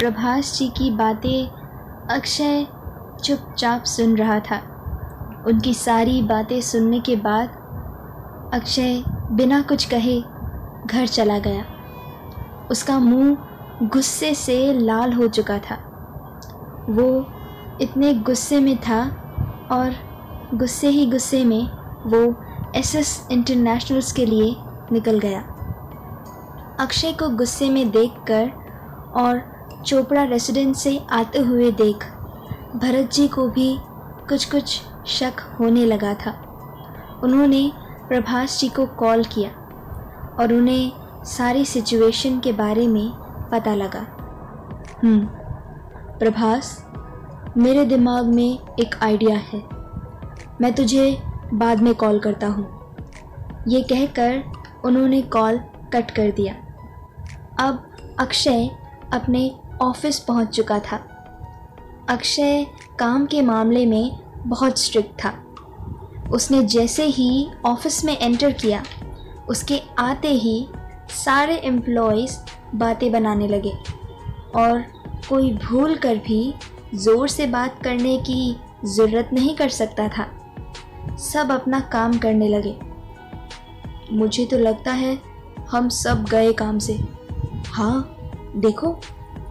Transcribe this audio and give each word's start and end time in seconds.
प्रभास 0.00 0.58
जी 0.58 0.68
की 0.68 0.90
बातें 0.90 1.48
अक्षय 2.16 2.66
चुपचाप 3.24 3.84
सुन 3.84 4.16
रहा 4.16 4.40
था। 4.40 4.56
उनकी 5.46 5.74
सारी 5.74 6.22
बातें 6.22 6.60
सुनने 6.60 7.00
के 7.00 7.16
बाद 7.16 7.48
अक्षय 8.54 9.02
बिना 9.30 9.62
कुछ 9.62 9.84
कहे 9.84 10.20
घर 10.86 11.06
चला 11.06 11.38
गया। 11.38 11.64
उसका 12.70 12.98
मुँह 12.98 13.36
गुस्से 13.82 14.34
से 14.34 14.72
लाल 14.72 15.12
हो 15.12 15.28
चुका 15.28 15.58
था। 15.58 15.76
वो 16.90 17.26
इतने 17.80 18.14
गुस्से 18.14 18.60
में 18.60 18.76
था 18.76 19.02
और 19.72 19.94
गुस्से 20.54 20.88
ही 20.88 21.06
गुस्से 21.10 21.44
में 21.44 21.62
वो 22.06 22.44
एसएस 22.76 23.28
इंटरनेशनल्स 23.30 24.12
के 24.12 24.26
लिए 24.26 24.56
निकल 24.92 25.18
गया। 25.18 25.40
अक्षय 26.80 27.12
को 27.12 27.28
गुस्से 27.28 27.70
में 27.70 27.90
देखकर 27.90 28.52
और 29.16 29.59
चोपड़ा 29.86 30.24
रेसिडेंस 30.24 30.82
से 30.82 31.00
आते 31.12 31.38
हुए 31.38 31.70
देख 31.70 32.04
भरत 32.76 33.10
जी 33.12 33.28
को 33.28 33.48
भी 33.48 33.78
कुछ 34.28 34.50
कुछ 34.50 34.82
शक 35.06 35.56
होने 35.60 35.86
लगा 35.86 36.14
था। 36.14 36.30
उन्होंने 37.24 37.72
प्रभास 38.08 38.60
जी 38.60 38.68
को 38.68 38.86
कॉल 38.86 39.24
किया 39.24 39.50
और 40.40 40.52
उन्हें 40.52 40.92
सारी 41.24 41.64
सिचुएशन 41.64 42.40
के 42.40 42.52
बारे 42.52 42.88
में 42.88 43.10
पता 43.52 43.74
लगा। 43.74 44.06
हम्म, 45.04 45.20
प्रभास 46.18 46.86
मेरे 47.56 47.84
दिमाग 47.84 48.26
में 48.26 48.58
एक 48.80 49.02
आइडिया 49.02 49.36
है। 49.36 49.62
मैं 50.60 50.72
तुझे 50.72 51.22
बाद 51.54 51.80
में 51.80 51.94
कॉल 51.94 52.18
करता 52.18 52.46
हूँ। 52.46 52.94
ये 53.68 53.80
कहकर 53.82 54.44
उन्होंने 54.84 55.22
कॉल 55.22 55.58
कट 55.92 56.10
कर 56.10 56.30
दिया। 56.30 56.54
अब 57.66 57.90
अक्षय 58.20 58.70
अपने 59.12 59.54
ऑफ़िस 59.80 60.18
पहुँच 60.18 60.48
चुका 60.48 60.78
था। 60.80 60.96
अक्षय 62.08 62.64
काम 62.98 63.26
के 63.26 63.42
मामले 63.42 63.84
में 63.86 64.10
बहुत 64.46 64.78
स्ट्रिक्ट 64.78 65.12
था। 65.24 65.32
उसने 66.32 66.62
जैसे 66.64 67.04
ही 67.04 67.46
ऑफ़िस 67.66 68.04
में 68.04 68.16
एंटर 68.18 68.52
किया, 68.52 68.82
उसके 69.48 69.80
आते 69.98 70.28
ही 70.28 70.68
सारे 71.14 71.56
एम्प्लॉयज़ 71.58 72.36
बातें 72.74 73.10
बनाने 73.12 73.48
लगे 73.48 73.72
और 74.56 74.82
कोई 75.28 75.52
भूल 75.54 75.94
कर 75.96 76.16
भी 76.18 76.54
ज़ोर 76.94 77.28
से 77.28 77.46
बात 77.46 77.82
करने 77.84 78.16
की 78.20 78.56
ज़रूरत 78.86 79.30
नहीं 79.32 79.54
कर 79.56 79.68
सकता 79.68 80.08
था। 80.08 80.26
सब 81.20 81.50
अपना 81.52 81.80
काम 81.92 82.18
करने 82.18 82.48
लगे। 82.48 82.76
मुझे 84.12 84.44
तो 84.46 84.58
लगता 84.58 84.92
है 84.92 85.18
हम 85.70 85.88
सब 85.88 86.24
गए 86.24 86.52
काम 86.52 86.78
से। 86.78 86.98
हाँ 87.66 88.16
देखो 88.56 88.98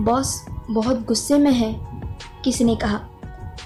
बॉस 0.00 0.44
बहुत 0.70 1.04
गुस्से 1.06 1.38
में 1.38 1.52
है 1.52 1.72
किसी 2.44 2.64
ने 2.64 2.76
कहा? 2.76 3.00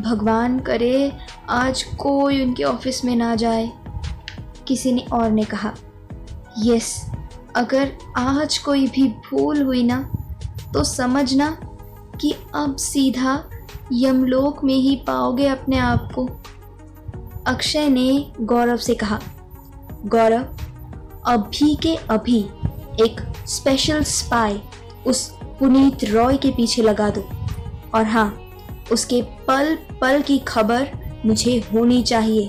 भगवान 0.00 0.58
करे, 0.58 1.12
आज 1.48 1.82
कोई 1.82 2.44
उनके 2.44 2.64
ऑफ़िस 2.64 3.04
में 3.04 3.14
ना 3.16 3.34
जाए, 3.34 3.70
किसी 4.68 4.92
ने 4.92 5.04
और 5.12 5.30
ने 5.30 5.44
कहा। 5.44 5.72
यस, 6.58 7.10
अगर 7.56 7.92
आज 8.16 8.58
कोई 8.58 8.86
भी 8.86 9.08
भूल 9.08 9.62
हुई 9.62 9.82
ना 9.82 10.00
तो 10.74 10.84
समझना 10.84 11.50
कि 12.20 12.34
अब 12.54 12.76
सीधा 12.76 13.42
यमलोक 13.92 14.64
में 14.64 14.74
ही 14.74 14.96
पाओगे 14.96 15.46
अपने 15.46 15.78
आप 15.78 16.08
को। 16.14 16.28
अक्षय 17.46 17.88
ने 17.88 18.32
गौरव 18.40 18.76
से 18.76 18.94
कहा, 18.94 19.20
गौरव, 20.06 20.44
अभी 21.26 21.74
के 21.76 21.94
अभी 22.10 22.40
एक 23.02 23.20
स्पेशल 23.46 24.02
स्पाई 24.02 24.60
उस 25.06 25.30
पुनीत 25.58 26.04
रॉय 26.04 26.36
के 26.36 26.50
पीछे 26.50 26.82
लगा 26.82 27.10
दो। 27.10 27.28
और 27.94 28.04
हाँ 28.04 28.28
उसके 28.92 29.22
पल 29.48 29.74
पल 30.00 30.22
की 30.22 30.38
खबर 30.38 30.88
मुझे 31.26 31.56
होनी 31.72 32.02
चाहिए। 32.02 32.48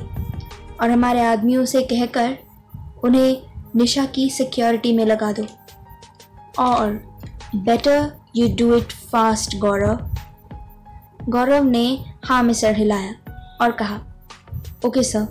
और 0.81 0.89
हमारे 0.91 1.23
आदमियों 1.23 1.65
से 1.65 1.81
कहकर 1.83 2.37
उन्हें 3.03 3.37
निशा 3.75 4.05
की 4.05 4.29
सिक्योरिटी 4.29 4.95
में 4.97 5.05
लगा 5.05 5.31
दो। 5.31 5.45
और 6.59 6.91
better 7.55 8.11
you 8.35 8.47
do 8.57 8.73
it 8.75 8.91
fast 9.11 9.57
Gaurav. 9.57 10.09
Gaurav 11.29 11.63
ने 11.63 12.05
हाँ 12.25 12.43
में 12.43 12.53
सर 12.53 12.75
हिलाया 12.75 13.13
और 13.61 13.71
कहा, 13.71 13.99
ओके 14.85 15.03
सर। 15.03 15.27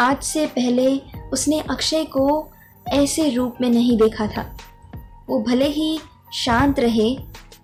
आज 0.00 0.22
से 0.22 0.46
पहले 0.46 0.96
उसने 1.32 1.60
अक्षय 1.60 2.04
को 2.04 2.48
ऐसे 2.88 3.28
रूप 3.30 3.56
में 3.60 3.68
नहीं 3.70 3.96
देखा 3.98 4.26
था। 4.26 4.46
वो 5.28 5.40
भले 5.42 5.68
ही 5.68 5.98
शांत 6.34 6.80
रहे, 6.80 7.16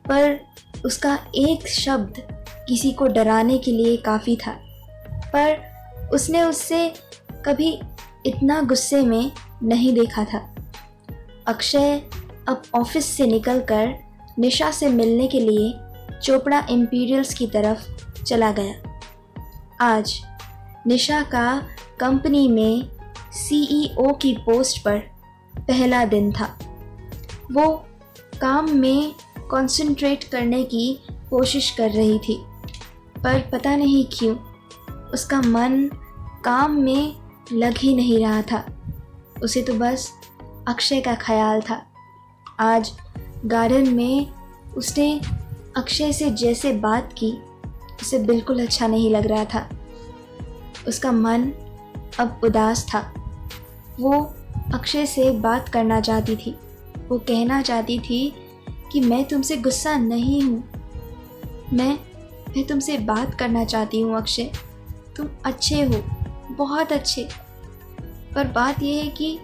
पर 0.08 0.40
उसका 0.84 1.18
एक 1.34 1.68
शब्द 1.68 2.22
किसी 2.68 2.92
को 2.92 3.06
डराने 3.06 3.58
के 3.58 3.70
लिए 3.72 3.96
काफ़ी 3.96 4.36
था। 4.36 4.50
पर 5.34 5.70
उसने 6.12 6.42
उससे 6.42 6.94
कभी 7.46 7.80
इतना 8.26 8.62
गुस्से 8.62 9.02
में 9.02 9.32
नहीं 9.62 9.94
देखा 9.94 10.24
था। 10.24 10.54
अक्षय 11.46 12.02
अब 12.48 12.62
ऑफ़िस 12.74 13.04
से 13.04 13.26
निकलकर 13.26 13.94
निशा 14.38 14.70
से 14.70 14.88
मिलने 14.88 15.28
के 15.28 15.40
लिए 15.40 15.74
चोपड़ा 16.22 16.66
इम्पीरियल्स 16.70 17.34
की 17.34 17.46
तरफ़ 17.46 17.90
चला 18.22 18.52
गया। 18.52 18.74
आज 19.80 20.22
निशा 20.86 21.22
का 21.22 21.62
कंपनी 22.00 22.48
में 22.48 22.88
सीईओ 23.32 24.12
की 24.12 24.32
पोस्ट 24.32 24.84
पर 24.84 24.98
पहला 25.56 26.04
दिन 26.04 26.32
था। 26.32 26.58
वो 27.52 27.86
काम 28.40 28.70
में 28.70 29.14
कंसंट्रेट 29.50 30.24
करने 30.24 30.64
की 30.64 31.04
कोशिश 31.30 31.70
कर 31.70 31.90
रही 31.90 32.18
थी, 32.18 32.34
पर 33.24 33.50
पता 33.52 33.76
नहीं 33.76 34.04
क्यों, 34.12 34.36
उसका 35.12 35.40
मन 35.40 35.90
काम 36.44 36.80
में 36.80 37.16
लग 37.52 37.78
ही 37.78 37.94
नहीं 37.96 38.18
रहा 38.18 38.42
था। 38.42 38.64
उसे 39.42 39.62
तो 39.62 39.74
बस 39.74 40.12
अक्षय 40.68 41.00
का 41.00 41.14
ख्याल 41.14 41.60
था। 41.60 41.82
आज 42.60 42.92
गार्डन 43.44 43.88
में 43.88 44.26
उसने 44.76 45.20
अक्षय 45.76 46.12
से 46.12 46.30
जैसे 46.30 46.72
बात 46.72 47.12
की, 47.18 47.32
उसे 48.02 48.18
बिल्कुल 48.18 48.62
अच्छा 48.62 48.86
नहीं 48.86 49.10
लग 49.10 49.26
रहा 49.26 49.44
था। 49.44 49.68
उसका 50.88 51.12
मन 51.12 51.50
अब 52.20 52.40
उदास 52.44 52.86
था। 52.94 53.12
वो 54.00 54.34
अक्षय 54.74 55.06
से 55.06 55.30
बात 55.30 55.68
करना 55.68 56.00
चाहती 56.00 56.36
थी। 56.36 56.56
वो 57.10 57.18
कहना 57.18 57.62
चाहती 57.62 57.98
थी 57.98 58.34
कि 58.92 59.00
मैं 59.00 59.24
तुमसे 59.24 59.56
गुस्सा 59.56 59.96
नहीं 59.96 60.42
हूँ। 60.42 60.64
मैं 61.72 61.98
मैं 62.56 62.66
तुमसे 62.66 62.98
बात 62.98 63.34
करना 63.34 63.64
चाहती 63.64 64.00
हूँ, 64.00 64.16
अक्षय। 64.16 64.52
तुम 65.16 65.28
अच्छे 65.44 65.82
हो, 65.82 66.02
बहुत 66.54 66.92
अच्छे। 66.92 67.28
पर 68.34 68.48
बात 68.48 68.82
यह 68.82 69.02
है 69.02 69.08
कि 69.08 69.38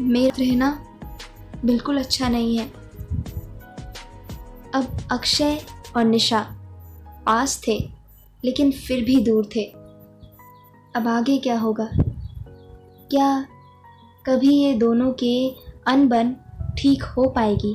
मेरा 0.00 0.36
रहना 0.38 0.86
बिल्कुल 1.64 1.98
अच्छा 1.98 2.28
नहीं 2.28 2.58
है। 2.58 2.66
अब 4.74 4.96
अक्षय 5.12 5.60
और 5.96 6.04
निशा 6.04 6.40
पास 7.26 7.62
थे, 7.68 7.78
लेकिन 8.44 8.72
फिर 8.72 9.04
भी 9.04 9.16
दूर 9.16 9.48
थे। 9.56 9.64
अब 10.96 11.08
आगे 11.08 11.38
क्या 11.38 11.58
होगा? 11.58 11.88
क्या 13.10 13.46
कभी 14.26 14.54
ये 14.54 14.72
दोनों 14.72 15.12
के 15.12 15.48
अनबन 15.86 16.36
ठीक 16.78 17.02
हो 17.02 17.28
पाएगी। 17.28 17.74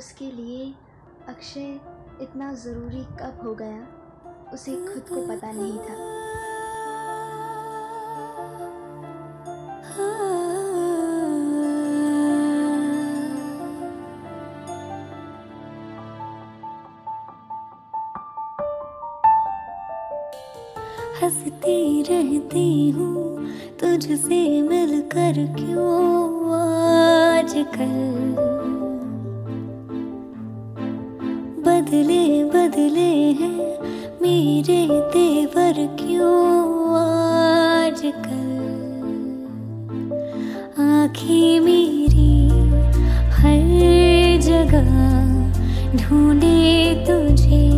उसके 0.00 0.30
लिए 0.30 0.74
अक्षय 1.28 1.80
इतना 2.20 2.52
ज़रूरी 2.54 3.04
कब 3.20 3.40
हो 3.44 3.54
गया, 3.54 3.86
उसे 4.52 4.76
खुद 4.86 5.08
को 5.08 5.26
पता 5.28 5.52
नहीं 5.52 5.78
था। 5.78 6.21
हंसती 21.22 22.02
रहती 22.02 22.90
हूँ, 22.90 23.46
तुझसे 23.80 24.62
मिलकर 24.62 25.34
क्यों 25.56 26.54
आजकल? 26.54 27.92
बदले 31.66 32.44
बदले 32.44 33.12
हैं, 33.40 33.78
मेरे 34.22 34.86
तेवर 35.12 35.86
क्यों 35.96 36.40
आजकल? 37.00 38.50
आँखें 40.82 41.60
मेरी 41.60 42.48
हर 43.32 44.40
जगह 44.40 44.90
ढूंढे 45.96 46.94
तुझे 47.06 47.71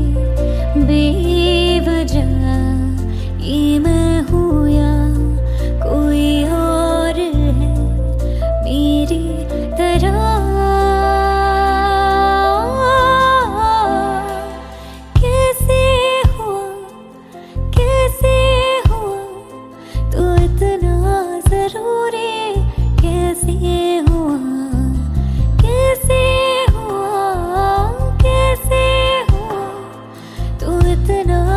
listener 31.15 31.54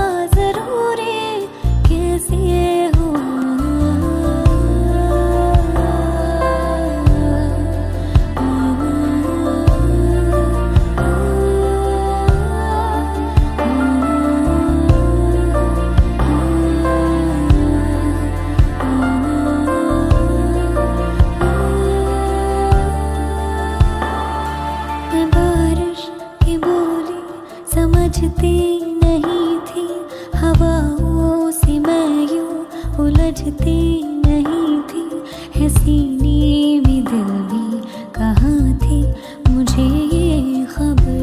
हवाओं 30.38 31.52
से 31.52 31.80
मैं 31.80 32.36
यूँ 32.36 32.68
उलझती 33.06 34.04
नहीं 34.04 34.82
थी। 34.82 35.24
है 35.60 35.70
सीने 35.70 36.80
में 36.80 37.04
दिल 37.04 37.32
भी 37.52 37.82
कहाँ 38.16 38.78
थी? 38.78 39.14
मुझे 39.52 39.84
ये 40.16 40.66
खबर। 40.66 41.18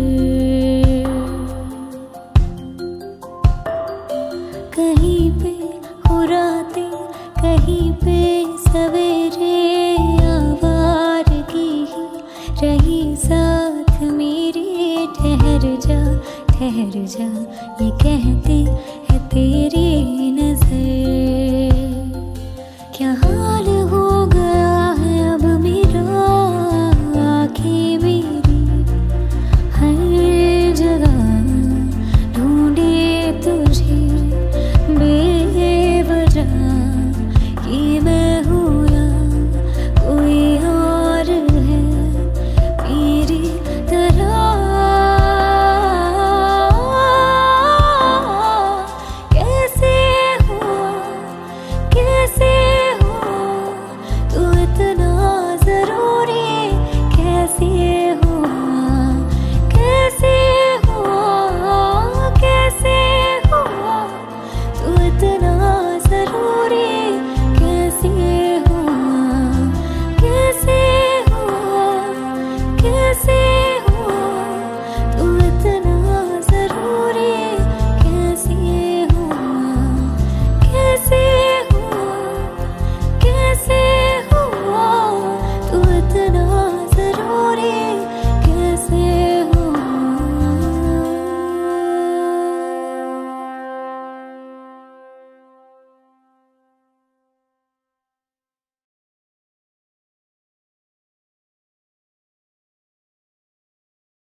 कहीं 4.76 5.30
पे 5.40 5.54
हो 6.08 6.22
रातें, 6.24 6.90
कहीं 7.42 7.92
पे 7.92 8.43
ठहर 16.84 17.04
जा 17.08 17.24
ये 17.80 17.90
कहती 18.02 18.58
है 19.10 19.18
तेरी 19.28 20.30
नज़र। 20.32 20.72
क्या 22.96 23.12
हाल 23.22 23.66